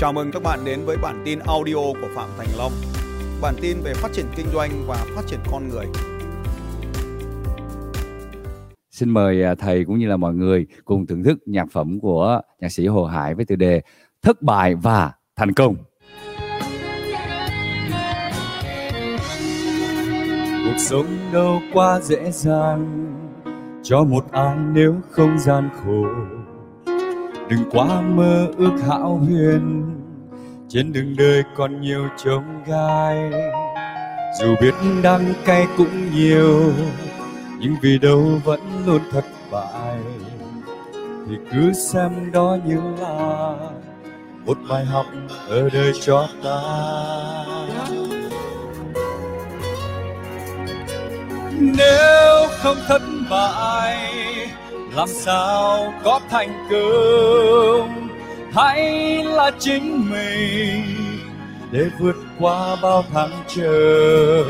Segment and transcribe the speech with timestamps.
[0.00, 2.72] Chào mừng các bạn đến với bản tin audio của Phạm Thành Long.
[3.42, 5.86] Bản tin về phát triển kinh doanh và phát triển con người.
[8.90, 12.40] Xin mời à, thầy cũng như là mọi người cùng thưởng thức nhạc phẩm của
[12.60, 13.82] nhạc sĩ Hồ Hải với tiêu đề
[14.22, 15.76] Thất bại và thành công.
[20.64, 23.06] Cuộc sống đâu quá dễ dàng
[23.82, 26.04] cho một ai nếu không gian khổ
[27.50, 29.84] đừng quá mơ ước hão huyền.
[30.68, 33.30] Trên đường đời còn nhiều chông gai.
[34.40, 36.72] Dù biết đắng cay cũng nhiều,
[37.58, 39.98] nhưng vì đâu vẫn luôn thất bại
[41.28, 43.54] thì cứ xem đó như là
[44.46, 45.06] một bài học
[45.48, 46.60] ở đời cho ta.
[51.60, 53.96] Nếu không thất bại
[54.94, 58.08] làm sao có thành công?
[58.52, 58.84] Hãy
[59.24, 60.84] là chính mình
[61.70, 64.44] để vượt qua bao tháng chờ.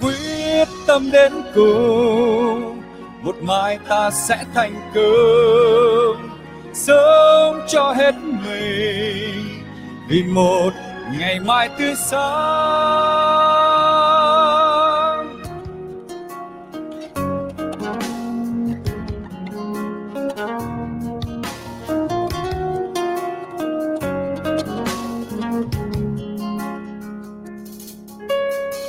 [0.00, 2.80] Quyết tâm đến cùng,
[3.22, 6.30] một mai ta sẽ thành công.
[6.74, 9.44] Sống cho hết mình
[10.08, 10.70] vì một
[11.18, 13.55] ngày mai tươi sáng.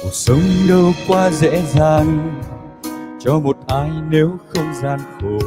[0.08, 2.42] Cuộc sống đâu quá dễ dàng,
[3.20, 5.40] cho một ai nếu không gian khổ.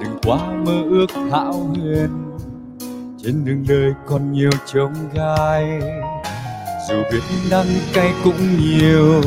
[0.00, 2.08] Đừng quá mơ ước hão huyền,
[3.22, 5.80] trên đường đời còn nhiều trông gai.
[6.88, 9.22] Dù biết đắng cay cũng nhiều,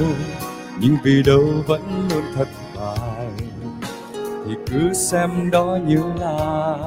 [0.79, 3.27] nhưng vì đâu vẫn luôn thất bại
[4.45, 6.77] thì cứ xem đó như là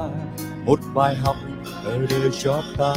[0.65, 1.35] một bài học
[1.85, 2.95] ở đời cho ta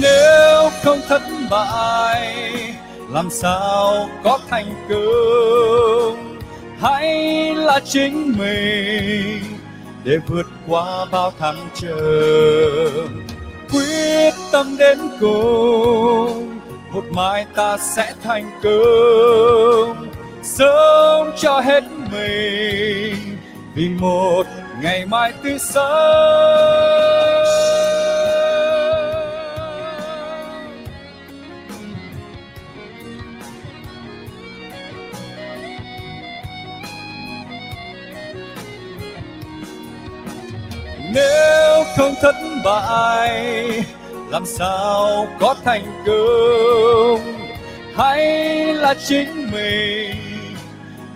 [0.00, 2.52] nếu không thất bại,
[3.10, 6.38] làm sao có thành công?
[6.80, 9.42] Hãy là chính mình
[10.04, 13.24] để vượt qua bao thăng trầm.
[13.72, 16.58] Quyết tâm đến cùng,
[16.90, 20.10] một mai ta sẽ thành công.
[20.42, 23.38] Sống cho hết mình
[23.74, 24.46] vì một
[24.82, 27.33] ngày mai tươi sáng.
[41.14, 43.84] Nếu không thất bại,
[44.30, 47.20] làm sao có thành công?
[47.96, 48.20] Hãy
[48.74, 50.16] là chính mình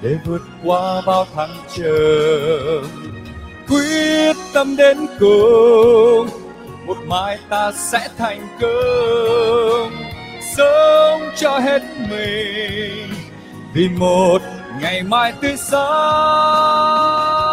[0.03, 2.91] để vượt qua bao thăng trầm.
[3.69, 6.28] Quyết tâm đến cùng,
[6.86, 9.92] một mai ta sẽ thành công.
[10.56, 13.09] Sống cho hết mình,
[13.75, 14.38] vì một
[14.80, 17.47] ngày mai tươi sáng.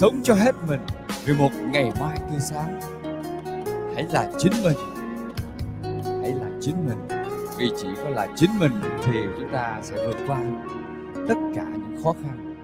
[0.00, 0.80] Sống cho hết mình
[1.24, 2.80] vì một ngày mai tươi sáng.
[3.94, 4.76] Hãy là chính mình.
[6.22, 6.98] Hãy là chính mình.
[7.58, 8.72] Vì chỉ có là chính mình
[9.04, 10.42] thì chúng ta sẽ vượt qua
[11.28, 12.54] tất cả những khó khăn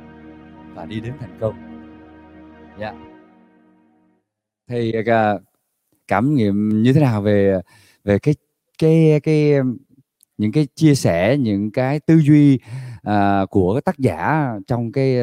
[0.75, 1.55] và đi đến thành công.
[2.81, 2.87] Dạ.
[2.87, 2.97] Yeah.
[4.69, 5.34] thì à,
[6.09, 7.61] cảm nghiệm như thế nào về
[8.05, 8.34] về cái
[8.78, 9.55] cái cái
[10.39, 12.59] những cái chia sẻ những cái tư duy
[13.09, 15.16] uh, của tác giả trong cái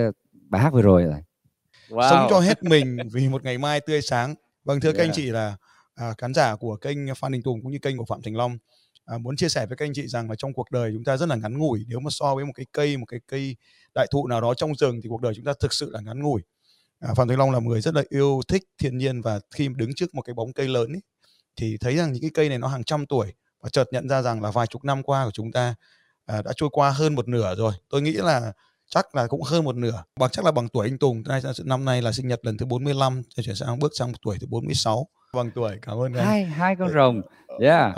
[0.50, 1.22] bài hát vừa rồi rồi
[1.92, 2.10] wow.
[2.10, 4.98] sống cho hết mình vì một ngày mai tươi sáng vâng thưa yeah.
[4.98, 5.58] các anh chị là
[5.96, 8.58] à, khán giả của kênh Phan Đình Tùng cũng như kênh của Phạm Thành Long
[9.06, 11.18] à, muốn chia sẻ với các anh chị rằng là trong cuộc đời chúng ta
[11.18, 13.56] rất là ngắn ngủi nếu mà so với một cái cây một cái cây
[13.96, 16.24] đại thụ nào đó trong rừng thì cuộc đời chúng ta thực sự là ngắn
[16.24, 16.42] ngủi
[17.00, 19.70] à, Phạm Thành Long là một người rất là yêu thích thiên nhiên và khi
[19.76, 21.02] đứng trước một cái bóng cây lớn ấy,
[21.56, 24.22] thì thấy rằng những cái cây này nó hàng trăm tuổi và chợt nhận ra
[24.22, 25.76] rằng là vài chục năm qua của chúng ta
[26.26, 28.54] à, đã trôi qua hơn một nửa rồi tôi nghĩ là
[28.92, 30.04] chắc là cũng hơn một nửa.
[30.20, 31.24] Bằng chắc là bằng tuổi anh Tùng.
[31.64, 34.48] Năm nay là sinh nhật lần thứ 45 chuyển sang bước sang một tuổi thứ
[34.50, 36.26] 46 bằng tuổi cảm ơn anh.
[36.26, 37.22] Hai hai con rồng.
[37.62, 37.96] yeah.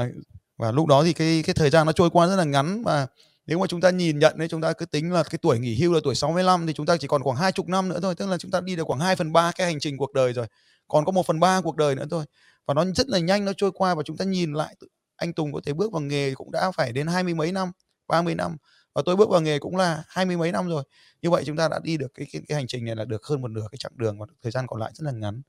[0.57, 3.07] Và lúc đó thì cái cái thời gian nó trôi qua rất là ngắn và
[3.45, 5.75] nếu mà chúng ta nhìn nhận đấy chúng ta cứ tính là cái tuổi nghỉ
[5.75, 8.15] hưu là tuổi 65 thì chúng ta chỉ còn khoảng hai chục năm nữa thôi.
[8.15, 10.33] Tức là chúng ta đi được khoảng 2 phần ba cái hành trình cuộc đời
[10.33, 10.47] rồi.
[10.87, 12.25] Còn có một phần ba cuộc đời nữa thôi.
[12.67, 14.75] Và nó rất là nhanh nó trôi qua và chúng ta nhìn lại
[15.15, 17.71] anh Tùng có thể bước vào nghề cũng đã phải đến hai mươi mấy năm
[18.07, 18.57] 30 năm
[18.95, 20.83] và tôi bước vào nghề cũng là hai mươi mấy năm rồi.
[21.21, 23.25] Như vậy chúng ta đã đi được cái, cái cái hành trình này là được
[23.25, 25.41] hơn một nửa cái chặng đường và thời gian còn lại rất là ngắn.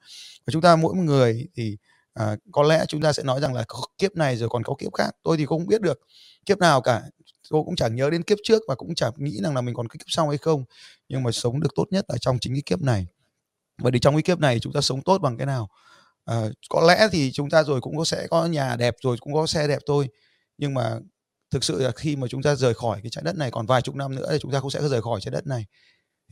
[0.47, 1.77] Và chúng ta mỗi một người thì
[2.15, 3.65] à, có lẽ chúng ta sẽ nói rằng là
[3.99, 5.11] kiếp này rồi còn có kiếp khác.
[5.23, 6.01] Tôi thì không biết được
[6.47, 7.03] kiếp nào cả.
[7.51, 9.89] Tôi cũng chẳng nhớ đến kiếp trước và cũng chẳng nghĩ rằng là mình còn
[9.89, 10.65] cái kiếp sau hay không.
[11.09, 13.07] Nhưng mà sống được tốt nhất là trong chính cái kiếp này.
[13.79, 15.69] Vậy thì trong cái kiếp này chúng ta sống tốt bằng cái nào?
[16.25, 19.35] À, có lẽ thì chúng ta rồi cũng có sẽ có nhà đẹp rồi cũng
[19.35, 20.09] có xe đẹp thôi.
[20.59, 20.99] Nhưng mà
[21.55, 23.83] thực sự là khi mà chúng ta rời khỏi cái trái đất này còn vài
[23.83, 25.67] chục năm nữa thì chúng ta cũng sẽ rời khỏi trái đất này.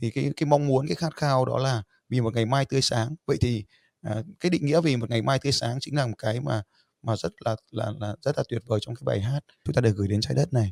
[0.01, 2.81] Thì cái cái mong muốn cái khát khao đó là vì một ngày mai tươi
[2.81, 3.15] sáng.
[3.27, 3.65] Vậy thì
[4.01, 6.63] à, cái định nghĩa vì một ngày mai tươi sáng chính là một cái mà
[7.03, 9.81] mà rất là là là rất là tuyệt vời trong cái bài hát chúng ta
[9.81, 10.71] được gửi đến trái đất này.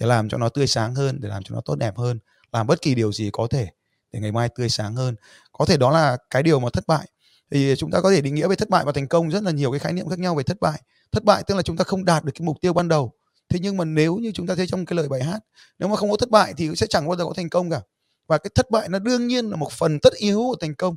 [0.00, 2.18] Để làm cho nó tươi sáng hơn để làm cho nó tốt đẹp hơn
[2.52, 3.68] làm bất kỳ điều gì có thể
[4.12, 5.14] để ngày mai tươi sáng hơn.
[5.52, 7.08] Có thể đó là cái điều mà thất bại.
[7.50, 9.50] Thì chúng ta có thể định nghĩa về thất bại và thành công rất là
[9.50, 10.82] nhiều cái khái niệm khác nhau về thất bại.
[11.12, 13.12] Thất bại tức là chúng ta không đạt được cái mục tiêu ban đầu
[13.48, 15.38] thế nhưng mà nếu như chúng ta thấy trong cái lời bài hát
[15.78, 17.80] nếu mà không có thất bại thì sẽ chẳng bao giờ có thành công cả.
[18.26, 20.94] Và cái thất bại nó đương nhiên là một phần tất yếu của thành công.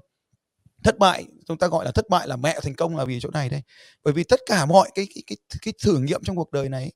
[0.83, 3.29] Thất bại chúng ta gọi là thất bại là mẹ thành công là vì chỗ
[3.29, 3.61] này đây.
[4.03, 6.91] Bởi vì tất cả mọi cái cái cái, cái thử nghiệm trong cuộc đời này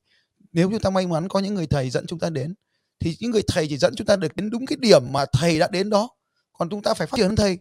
[0.52, 2.54] nếu chúng ta may mắn có những người thầy dẫn chúng ta đến
[3.00, 5.58] thì những người thầy chỉ dẫn chúng ta được đến đúng cái điểm mà thầy
[5.58, 6.08] đã đến đó.
[6.52, 7.58] Còn chúng ta phải phát triển hơn thầy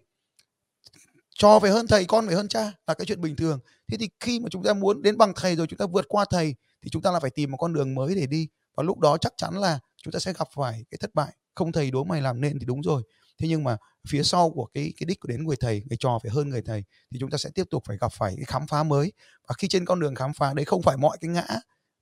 [1.35, 3.59] cho phải hơn thầy con phải hơn cha là cái chuyện bình thường.
[3.87, 6.25] Thế thì khi mà chúng ta muốn đến bằng thầy rồi chúng ta vượt qua
[6.29, 6.55] thầy
[6.85, 8.47] thì chúng ta là phải tìm một con đường mới để đi.
[8.75, 11.33] Và lúc đó chắc chắn là chúng ta sẽ gặp phải cái thất bại.
[11.55, 13.03] Không thầy đố mày làm nên thì đúng rồi.
[13.37, 13.77] Thế nhưng mà
[14.07, 16.61] phía sau của cái cái đích của đến người thầy, người trò phải hơn người
[16.61, 19.11] thầy thì chúng ta sẽ tiếp tục phải gặp phải cái khám phá mới.
[19.47, 21.45] Và khi trên con đường khám phá đấy không phải mọi cái ngã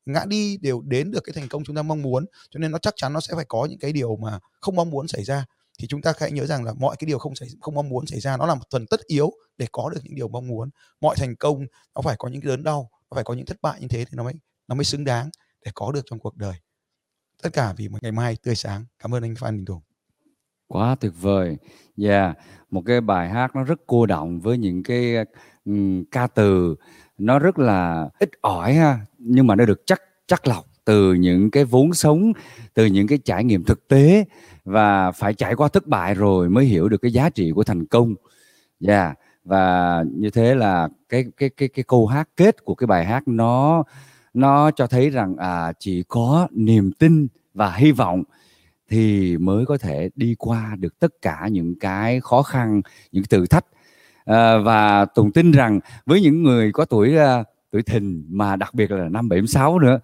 [0.06, 2.78] ngã đi đều đến được cái thành công chúng ta mong muốn, cho nên nó
[2.78, 5.46] chắc chắn nó sẽ phải có những cái điều mà không mong muốn xảy ra.
[5.80, 8.08] Thì chúng ta hãy nhớ rằng là mọi cái điều không xảy, không mong muốn
[8.08, 10.70] xảy ra nó là một phần tất yếu để có được những điều mong muốn.
[11.02, 11.66] Mọi thành công
[11.96, 14.06] nó phải có những cái đớn đau, nó phải có những thất bại như thế
[14.06, 14.34] thì nó mới
[14.68, 15.30] nó mới xứng đáng
[15.66, 16.54] để có được trong cuộc đời.
[17.42, 18.86] Tất cả vì một ngày mai tươi sáng.
[19.00, 19.82] Cảm ơn anh Phan Đình Tùng
[20.68, 21.58] quá tuyệt vời.
[21.98, 22.38] Yeah
[22.74, 25.16] một cái bài hát nó rất cô động với những cái
[25.66, 26.76] um, ca từ.
[27.18, 31.52] Nó rất là ít ỏi ha nhưng mà nó được chắc chắc lọc từ những
[31.52, 32.34] cái vốn sống
[32.74, 34.26] từ những cái trải nghiệm thực tế
[34.64, 37.86] và phải trải qua thất bại rồi mới hiểu được cái giá trị của thành
[37.86, 38.16] công.
[38.88, 43.06] Yeah và như thế là cái cái cái cái câu hát kết của cái bài
[43.06, 43.84] hát nó
[44.34, 48.24] nó cho thấy rằng à chỉ có niềm tin và hy vọng
[48.90, 52.82] thì mới có thể đi qua được tất cả những cái khó khăn
[53.12, 53.66] những thử thách.
[54.26, 58.74] À, và tùng tin rằng với những người có tuổi uh, tuổi thìn mà đặc
[58.74, 60.00] biệt là năm bảy sáu nữa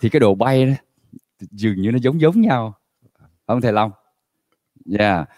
[0.00, 0.72] thì cái độ bay đó,
[1.50, 2.74] dường như nó giống giống nhau.
[3.46, 3.90] Không thầy long
[4.84, 5.28] dạ yeah.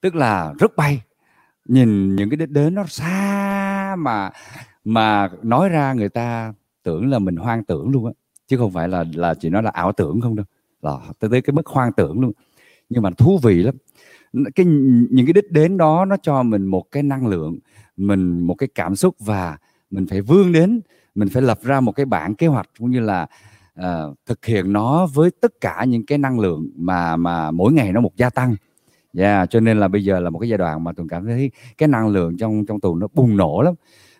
[0.00, 1.02] tức là rất bay.
[1.64, 4.30] Nhìn những cái đích đến nó xa mà
[4.84, 6.52] mà nói ra người ta
[6.82, 8.12] tưởng là mình hoang tưởng luôn á
[8.46, 10.46] chứ không phải là là chỉ nói là ảo tưởng không đâu.
[10.82, 12.32] Là tới tới cái mức hoang tưởng luôn.
[12.88, 13.74] Nhưng mà thú vị lắm.
[14.54, 14.66] Cái
[15.10, 17.58] những cái đích đến đó nó cho mình một cái năng lượng
[17.96, 19.58] mình một cái cảm xúc và
[19.90, 20.80] mình phải vươn đến
[21.14, 23.26] mình phải lập ra một cái bản kế hoạch cũng như là
[23.80, 27.92] uh, thực hiện nó với tất cả những cái năng lượng mà mà mỗi ngày
[27.92, 28.56] nó một gia tăng.
[29.18, 31.50] Yeah, cho nên là bây giờ là một cái giai đoạn mà tôi cảm thấy
[31.78, 33.74] cái năng lượng trong trong tù nó bùng nổ lắm.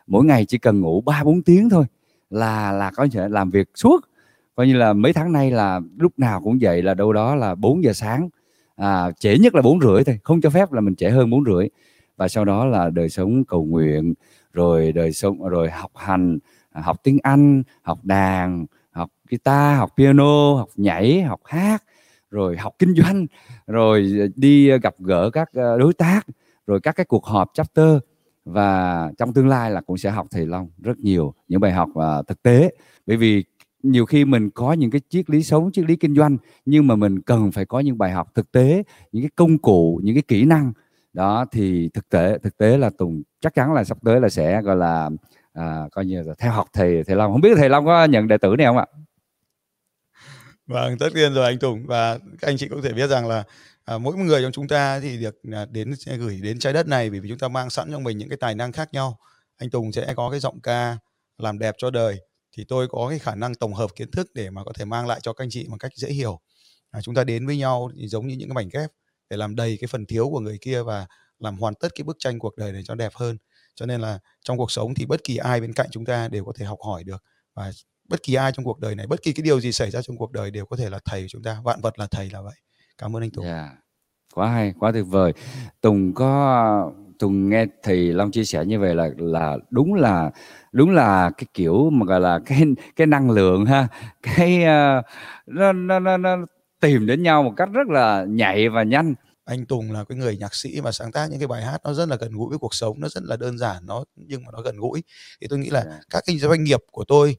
[0.07, 1.85] Mỗi ngày chỉ cần ngủ ba bốn tiếng thôi
[2.31, 4.01] là là có thể làm việc suốt.
[4.55, 7.55] Coi như là mấy tháng nay là lúc nào cũng dậy là đâu đó là
[7.55, 8.29] 4 giờ sáng.
[8.77, 11.45] À, trễ nhất là bốn rưỡi thôi không cho phép là mình trễ hơn bốn
[11.45, 11.69] rưỡi.
[12.17, 14.15] Và sau đó là đời sống cầu nguyện
[14.53, 16.39] rồi đời sống rồi học hành
[16.73, 21.83] học tiếng Anh học đàn học guitar học piano học nhảy học hát
[22.31, 23.27] rồi học kinh doanh
[23.67, 26.27] rồi đi gặp gỡ các ờ, đối tác
[26.67, 27.99] rồi các cái cuộc họp chapter
[28.49, 31.89] và trong tương lai là cũng sẽ học thầy Long rất nhiều những bài học
[31.91, 32.71] uh, thực tế.
[33.07, 33.45] Bởi vì
[33.83, 36.97] nhiều khi mình có những cái triết lý sống triết lý kinh doanh nhưng mà
[36.97, 40.23] mình cần phải có những bài học thực tế những cái công cụ những cái
[40.29, 40.73] kỹ năng.
[41.13, 44.63] Đó thì thực tế thực tế là tùng chắc chắn là sắp tới là sẽ
[44.63, 45.11] gọi là
[45.53, 47.33] à, coi như là theo học thầy thầy long.
[47.33, 48.87] Không biết thầy long có nhận đệ tử này không ạ?
[50.67, 51.87] Vâng tất nhiên rồi anh tùng.
[51.87, 53.45] Và các anh chị cũng thể biết rằng là
[53.89, 57.11] à, mỗi người trong chúng ta thì được à, đến gửi đến trái đất này
[57.11, 59.19] vì chúng ta mang sẵn trong mình những cái tài năng khác nhau.
[59.57, 60.99] Anh tùng sẽ có cái giọng ca
[61.39, 62.21] làm đẹp cho đời
[62.57, 65.07] thì tôi có cái khả năng tổng hợp kiến thức để mà có thể mang
[65.07, 66.41] lại cho các anh chị một cách dễ hiểu.
[66.91, 68.91] À, chúng ta đến với nhau thì giống như những cái mảnh ghép
[69.31, 71.07] để làm đầy cái phần thiếu của người kia và
[71.39, 73.39] làm hoàn tất cái bức tranh cuộc đời để cho đẹp hơn.
[73.75, 76.45] Cho nên là trong cuộc sống thì bất kỳ ai bên cạnh chúng ta đều
[76.45, 77.73] có thể học hỏi được và
[78.09, 80.17] bất kỳ ai trong cuộc đời này bất kỳ cái điều gì xảy ra trong
[80.17, 82.41] cuộc đời đều có thể là thầy của chúng ta vạn vật là thầy là
[82.41, 82.55] vậy
[82.99, 83.57] cảm ơn anh tùng yeah.
[83.57, 83.77] Dạ,
[84.35, 85.33] quá hay quá tuyệt vời
[85.81, 90.31] tùng có tùng nghe thầy long chia sẻ như vậy là là đúng là
[90.73, 92.63] đúng là cái kiểu mà gọi là cái
[92.97, 93.89] cái năng lượng ha
[94.23, 95.05] cái uh,
[95.47, 96.37] nó, nó nó nó
[96.81, 99.15] tìm đến nhau một cách rất là nhạy và nhanh
[99.45, 101.93] anh Tùng là cái người nhạc sĩ và sáng tác những cái bài hát nó
[101.93, 104.51] rất là gần gũi với cuộc sống nó rất là đơn giản nó nhưng mà
[104.53, 105.03] nó gần gũi
[105.41, 105.85] thì tôi nghĩ là.
[105.85, 106.01] Dạ.
[106.11, 107.37] các cái doanh nghiệp của tôi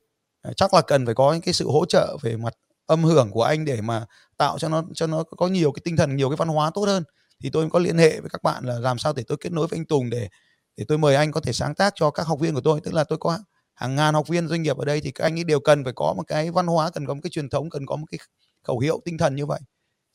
[0.56, 2.54] chắc là cần phải có những cái sự hỗ trợ về mặt
[2.89, 4.05] âm hưởng của anh để mà
[4.38, 6.86] tạo cho nó cho nó có nhiều cái tinh thần nhiều cái văn hóa tốt
[6.86, 7.03] hơn.
[7.43, 9.67] Thì tôi có liên hệ với các bạn là làm sao để tôi kết nối
[9.67, 10.29] với anh Tùng để
[10.77, 12.81] để tôi mời anh có thể sáng tác cho các học viên của tôi.
[12.84, 13.39] Tức là tôi có
[13.74, 15.93] hàng ngàn học viên doanh nghiệp ở đây thì các anh ấy đều cần phải
[15.96, 18.19] có một cái văn hóa cần có một cái truyền thống cần có một cái
[18.63, 19.60] khẩu hiệu tinh thần như vậy.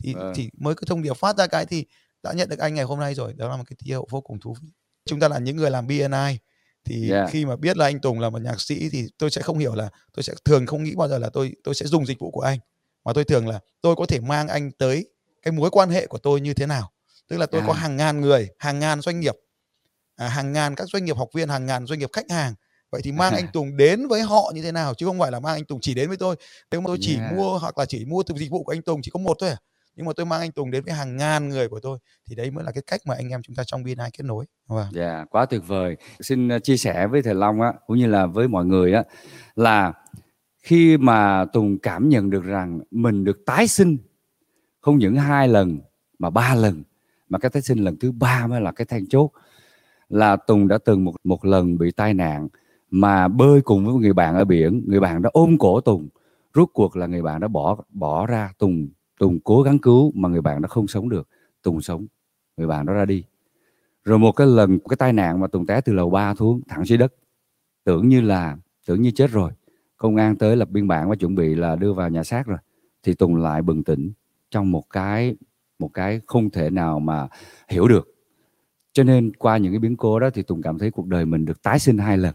[0.05, 0.33] Thì à.
[0.35, 1.87] thì mới cái thông điệp phát ra cái thì
[2.23, 3.33] đã nhận được anh ngày hôm nay rồi.
[3.33, 4.69] Đó là một cái hiệu vô cùng thú vị.
[5.05, 6.39] Chúng ta là những người làm BNI
[6.85, 7.31] thì yeah.
[7.31, 9.75] khi mà biết là anh Tùng là một nhạc sĩ thì tôi sẽ không hiểu
[9.75, 12.31] là tôi sẽ thường không nghĩ bao giờ là tôi tôi sẽ dùng dịch vụ
[12.31, 12.59] của anh
[13.05, 15.07] mà tôi thường là tôi có thể mang anh tới
[15.43, 16.91] cái mối quan hệ của tôi như thế nào
[17.29, 17.69] tức là tôi yeah.
[17.69, 19.35] có hàng ngàn người hàng ngàn doanh nghiệp
[20.17, 22.55] à, hàng ngàn các doanh nghiệp học viên hàng ngàn doanh nghiệp khách hàng
[22.91, 25.41] vậy thì mang anh Tùng đến với họ như thế nào chứ không phải là
[25.41, 26.37] mang anh Tùng chỉ đến với tôi
[26.71, 27.33] nếu mà tôi chỉ yeah.
[27.33, 29.51] mua hoặc là chỉ mua từ dịch vụ của anh Tùng chỉ có một thôi
[29.51, 29.57] à
[29.97, 31.99] nhưng mà tôi mang anh Tùng đến với hàng ngàn người của tôi
[32.29, 34.45] thì đấy mới là cái cách mà anh em chúng ta trong BNI kết nối.
[34.67, 34.87] Vâng.
[34.93, 35.97] Dạ, Dạ, yeah, quá tuyệt vời.
[36.21, 39.05] Xin à, chia sẻ với thầy Long á cũng như là với mọi người á
[39.55, 39.93] là
[40.63, 43.97] khi mà Tùng cảm nhận được rằng mình được tái sinh
[44.81, 45.79] không những hai lần
[46.19, 46.83] mà ba lần
[47.29, 49.31] mà cái tái sinh lần thứ ba mới là cái then chốt
[50.09, 52.49] là Tùng đã từng một một lần bị tai nạn
[52.91, 56.09] mà bơi cùng với người bạn ở biển người bạn đã ôm cổ Tùng
[56.55, 60.29] rốt cuộc là người bạn đã bỏ bỏ ra Tùng Tùng cố gắng cứu mà
[60.29, 61.29] người bạn nó không sống được.
[61.63, 62.07] Tùng sống,
[62.57, 63.25] người bạn đó ra đi.
[64.05, 66.85] Rồi một cái lần cái tai nạn mà Tùng té từ lầu 3 xuống, thẳng
[66.85, 67.15] dưới đất.
[67.85, 68.57] Tưởng như là,
[68.87, 69.51] tưởng như chết rồi.
[69.97, 72.59] Công an tới lập biên bản và chuẩn bị là đưa vào nhà xác rồi.
[73.03, 74.13] Thì Tùng lại bừng tỉnh
[74.51, 75.37] trong một cái
[75.79, 77.29] một cái không thể nào mà
[77.69, 78.09] hiểu được.
[78.93, 81.45] Cho nên qua những cái biến cố đó thì Tùng cảm thấy cuộc đời mình
[81.45, 82.35] được tái sinh hai lần.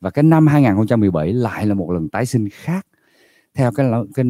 [0.00, 2.86] Và cái năm 2017 lại là một lần tái sinh khác.
[3.54, 4.24] Theo cái cái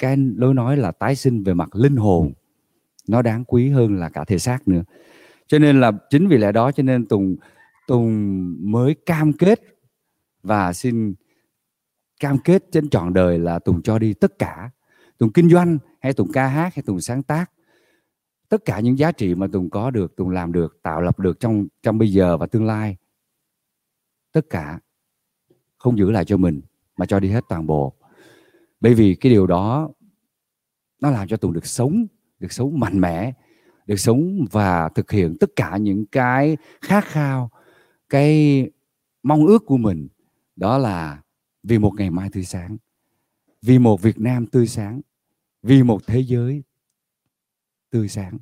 [0.00, 2.32] cái lối nói là tái sinh về mặt linh hồn,
[3.08, 4.82] nó đáng quý hơn là cả thể xác nữa.
[5.46, 7.36] Cho nên là chính vì lẽ đó cho nên tùng
[7.86, 8.36] tùng
[8.70, 9.60] mới cam kết
[10.42, 11.14] và xin
[12.20, 14.70] cam kết trên trọn đời là tùng cho đi tất cả.
[15.18, 17.50] Tùng kinh doanh hay tùng ca hát hay tùng sáng tác,
[18.48, 21.40] tất cả những giá trị mà tùng có được, tùng làm được, tạo lập được
[21.40, 22.96] trong trong bây giờ và tương lai,
[24.32, 24.80] tất cả
[25.78, 26.60] không giữ lại cho mình,
[26.96, 27.99] mà cho đi hết toàn bộ
[28.80, 29.90] bởi vì cái điều đó,
[31.02, 32.06] nó làm cho tùng được sống
[32.40, 33.32] được sống mạnh mẽ,
[33.86, 37.50] được sống và thực hiện tất cả những cái khát khao,
[38.08, 38.66] cái
[39.22, 40.08] mong ước của mình.
[40.56, 41.22] Đó là
[41.62, 42.76] vì một ngày mai tươi sáng,
[43.62, 45.00] vì một việt nam tươi sáng,
[45.62, 46.62] vì một thế giới
[47.90, 48.38] tươi sáng.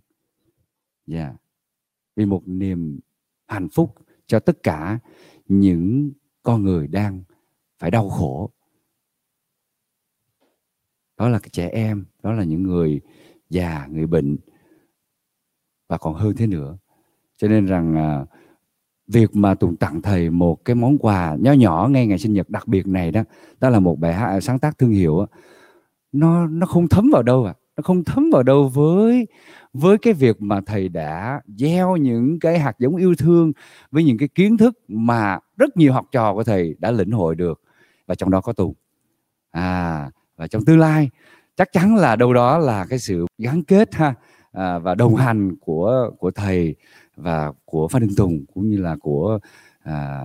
[1.07, 1.25] Dạ.
[1.25, 1.37] Yeah.
[2.17, 3.01] vì một niềm
[3.47, 3.95] hạnh phúc
[4.27, 4.99] cho tất cả
[5.49, 7.23] những con người đang
[7.79, 8.51] phải đau khổ
[11.19, 13.01] đó là trẻ em đó là những người
[13.51, 14.39] già người bệnh
[15.89, 16.79] và còn hơn thế nữa.
[17.37, 18.27] Cho nên rằng à,
[19.07, 22.51] việc mà tùng tặng thầy một cái món quà nhỏ nhỏ ngay ngày sinh nhật
[22.51, 23.23] đặc biệt này đó
[23.61, 25.27] đó là một bài hát sáng tác thương hiệu
[26.13, 27.55] nó nó không thấm vào đâu à.
[27.77, 29.27] Nó không thấm vào đâu với
[29.73, 33.53] với cái việc mà thầy đã gieo những cái hạt giống yêu thương
[33.91, 37.35] với những cái kiến thức mà rất nhiều học trò của thầy đã lĩnh hội
[37.35, 37.63] được
[38.07, 38.75] và trong đó có tùng.
[39.51, 41.11] À và trong tương lai
[41.57, 44.15] chắc chắn là đâu đó là cái sự gắn kết ha
[44.53, 46.77] à, và đồng hành của của thầy
[47.17, 49.39] và của Phan Đình Tùng cũng như là của
[49.83, 50.25] à,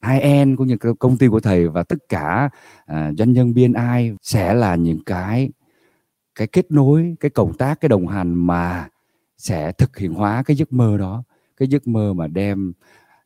[0.00, 2.50] hai en cũng như công ty của thầy và tất cả
[2.86, 5.50] à, doanh nhân BNI sẽ là những cái
[6.34, 8.88] cái kết nối cái cộng tác cái đồng hành mà
[9.38, 11.22] sẽ thực hiện hóa cái giấc mơ đó
[11.56, 12.72] cái giấc mơ mà đem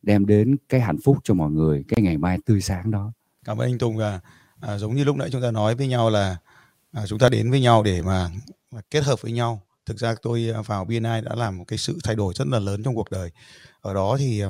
[0.01, 3.11] đem đến cái hạnh phúc cho mọi người cái ngày mai tươi sáng đó.
[3.45, 4.19] Cảm ơn anh Tùng và
[4.67, 6.37] à, giống như lúc nãy chúng ta nói với nhau là
[6.91, 8.29] à, chúng ta đến với nhau để mà,
[8.71, 9.61] mà kết hợp với nhau.
[9.85, 12.59] Thực ra tôi à, vào BNI đã làm một cái sự thay đổi rất là
[12.59, 13.31] lớn trong cuộc đời.
[13.81, 14.49] Ở đó thì à,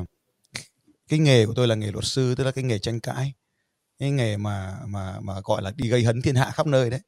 [1.08, 3.34] cái nghề của tôi là nghề luật sư tức là cái nghề tranh cãi.
[4.00, 7.00] Cái nghề mà mà mà gọi là đi gây hấn thiên hạ khắp nơi đấy.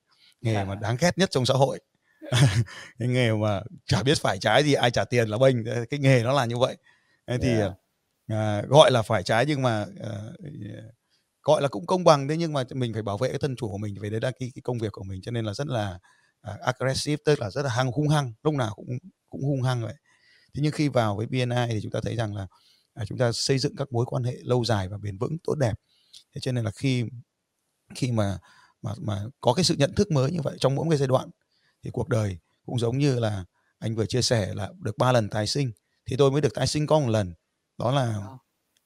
[0.42, 1.80] Nghề mà đáng ghét nhất trong xã hội.
[3.00, 5.56] Cái nghề mà chả biết phải trái gì ai trả tiền là bênh.
[5.90, 6.78] Cái nghề nó là như vậy.
[7.42, 7.72] Thì yeah.
[8.28, 10.12] à, gọi là phải trái nhưng mà à,
[11.46, 13.70] gọi là cũng công bằng đấy nhưng mà mình phải bảo vệ cái thân chủ
[13.70, 15.68] của mình về đấy là cái, cái công việc của mình cho nên là rất
[15.68, 16.00] là
[16.52, 18.98] uh, aggressive tức là rất là hăng hung hăng lúc nào cũng
[19.30, 19.94] cũng hung hăng vậy.
[20.54, 22.48] Thế nhưng khi vào với BNI thì chúng ta thấy rằng là
[23.02, 25.56] uh, chúng ta xây dựng các mối quan hệ lâu dài và bền vững tốt
[25.56, 25.74] đẹp.
[26.36, 27.04] Thế cho nên là khi
[27.96, 28.38] khi mà
[28.82, 31.30] mà mà có cái sự nhận thức mới như vậy trong mỗi cái giai đoạn
[31.84, 33.46] thì cuộc đời cũng giống như là
[33.80, 35.72] anh vừa chia sẻ là được ba lần tái sinh.
[36.06, 37.34] Thì tôi mới được tái sinh có một lần
[37.78, 38.24] đó là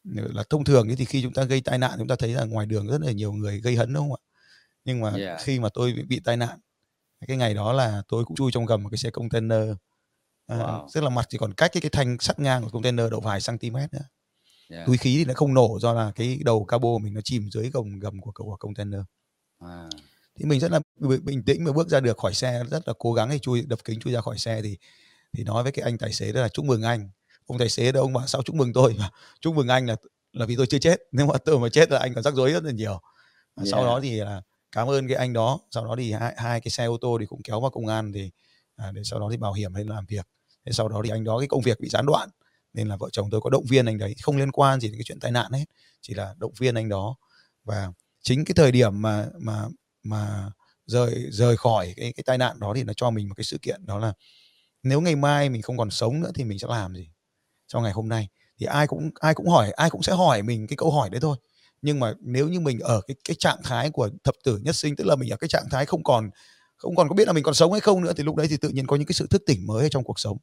[0.03, 2.65] là thông thường thì khi chúng ta gây tai nạn chúng ta thấy là ngoài
[2.65, 4.22] đường rất là nhiều người gây hấn đúng không ạ
[4.86, 5.41] nhưng mà yeah.
[5.41, 6.60] khi mà tôi bị, bị tai nạn
[7.27, 9.70] cái ngày đó là tôi cũng chui trong gầm một cái xe container
[10.48, 10.88] à, wow.
[10.94, 13.39] tức là mặt chỉ còn cách cái cái thanh sắt ngang của container độ vài
[13.48, 14.10] cm nữa
[14.70, 14.88] yeah.
[14.88, 17.70] túi khí thì nó không nổ do là cái đầu cabo mình nó chìm dưới
[17.74, 19.01] gầm gầm của của container
[19.60, 19.89] à.
[20.36, 20.79] thì mình rất là
[21.24, 23.79] bình tĩnh mà bước ra được khỏi xe rất là cố gắng để chui đập
[23.84, 24.77] kính chui ra khỏi xe thì
[25.34, 27.10] thì nói với cái anh tài xế đó là chúc mừng anh
[27.50, 28.96] ông tài xế đó ông bảo sao chúc mừng tôi?
[29.41, 29.96] Chúc mừng anh là
[30.34, 31.00] là vì tôi chưa chết.
[31.12, 33.01] Nếu mà tôi mà chết là anh còn rắc rối rất là nhiều.
[33.56, 33.70] Yeah.
[33.72, 34.41] sau đó thì là
[34.72, 35.60] cảm ơn cái anh đó.
[35.72, 38.12] Sau đó thì hai, hai cái xe ô tô thì cũng kéo vào công an
[38.13, 38.32] thì
[38.75, 40.27] à, để sau đó thì bảo hiểm lên làm việc.
[40.65, 42.29] Thế sau đó thì anh đó cái công việc bị gián đoạn
[42.74, 44.15] nên là vợ chồng tôi có động viên anh đấy.
[44.22, 45.65] Không liên quan gì đến cái chuyện tai nạn hết
[46.01, 47.15] chỉ là động viên anh đó.
[47.63, 47.91] Và
[48.22, 49.65] chính cái thời điểm mà mà
[50.03, 50.51] mà
[50.86, 53.58] rời rời khỏi cái cái tai nạn đó thì nó cho mình một cái sự
[53.62, 54.13] kiện đó là
[54.84, 57.10] nếu ngày mai mình không còn sống nữa thì mình sẽ làm gì
[57.70, 58.28] cho ngày hôm nay.
[58.60, 61.22] Thì ai cũng ai cũng hỏi ai cũng sẽ hỏi mình cái câu hỏi đấy
[61.22, 61.38] thôi.
[61.82, 64.96] Nhưng mà nếu như mình ở cái cái trạng thái của thập tử nhất sinh
[64.96, 66.30] tức là mình ở cái trạng thái không còn
[66.78, 68.58] không còn có biết là mình còn sống hay không nữa thì lúc đấy thì
[68.58, 70.38] tự nhiên có những cái sự thức tỉnh mới trong cuộc sống.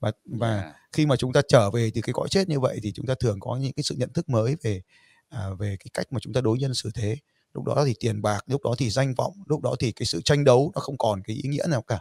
[0.00, 0.74] Và và yeah.
[0.92, 3.14] khi mà chúng ta trở về từ cái cõi chết như vậy thì chúng ta
[3.20, 4.82] thường có những cái sự nhận thức mới về
[5.28, 7.16] à, về cái cách mà chúng ta đối nhân xử thế.
[7.54, 10.20] Lúc đó thì tiền bạc lúc đó thì danh vọng lúc đó thì cái sự
[10.24, 11.98] tranh đấu nó không còn cái ý nghĩa nào cả.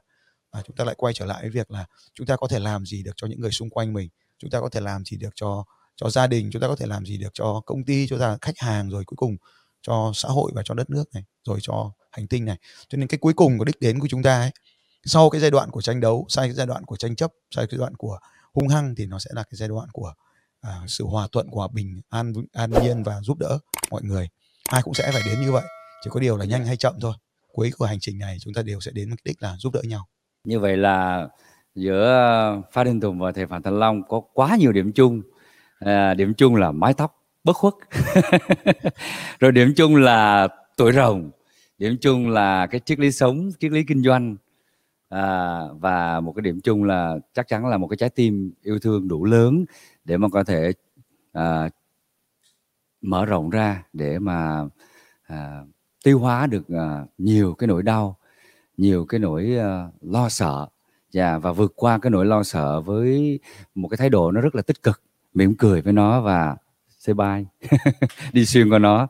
[0.51, 2.85] Và chúng ta lại quay trở lại với việc là chúng ta có thể làm
[2.85, 5.29] gì được cho những người xung quanh mình chúng ta có thể làm gì được
[5.35, 5.63] cho
[5.95, 8.37] cho gia đình chúng ta có thể làm gì được cho công ty cho ta
[8.41, 9.37] khách hàng rồi cuối cùng
[9.81, 12.57] cho xã hội và cho đất nước này rồi cho hành tinh này.
[12.89, 14.51] Cho nên cái cuối cùng của đích đến của chúng ta ấy
[15.05, 17.65] sau cái giai đoạn của tranh đấu sau cái giai đoạn của tranh chấp sau
[17.65, 18.19] cái giai đoạn của
[18.53, 20.13] hung hăng thì nó sẽ là cái giai đoạn của
[20.61, 23.59] à, sự hòa thuận hòa bình an an nhiên và giúp đỡ
[23.91, 24.29] mọi người.
[24.69, 25.63] Ai cũng sẽ phải đến như vậy
[26.03, 27.13] chỉ có điều là nhanh hay chậm thôi.
[27.53, 29.81] Cuối của hành trình này chúng ta đều sẽ đến mục đích là giúp đỡ
[29.81, 30.07] nhau.
[30.43, 31.27] Như vậy là
[31.75, 35.21] giữa Phan Đình Tùng và thầy Phạm Thành Long có quá nhiều điểm chung.
[35.79, 37.73] À, điểm chung là mái tóc bất khuất.
[39.39, 40.47] Rồi điểm chung là
[40.77, 41.31] tuổi rồng.
[41.77, 44.35] Điểm chung là cái triết lý sống triết lý kinh doanh.
[45.09, 48.79] À, và một cái điểm chung là chắc chắn là một cái trái tim yêu
[48.79, 49.65] thương đủ lớn
[50.05, 50.71] để mà có thể
[51.33, 51.69] à,
[53.01, 54.65] mở rộng ra để mà
[55.27, 55.61] à,
[56.03, 58.19] tiêu hóa được à, nhiều cái nỗi đau
[58.79, 60.67] nhiều cái nỗi à, lo sợ
[61.13, 63.39] và và vượt qua cái nỗi lo sợ với
[63.75, 65.01] một cái thái độ nó rất là tích cực,
[65.33, 66.55] mỉm cười với nó và
[66.99, 67.69] say bye,
[68.33, 69.07] đi xuyên qua nó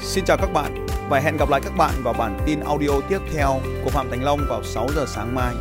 [0.00, 3.18] Xin chào các bạn và hẹn gặp lại các bạn vào bản tin audio tiếp
[3.32, 5.54] theo của Phạm Thành Long vào 6 giờ sáng mai.